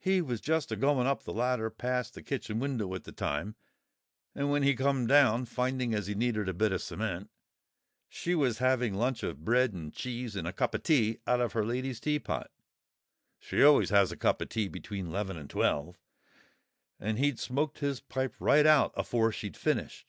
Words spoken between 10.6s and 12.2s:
o' tea out of her lady's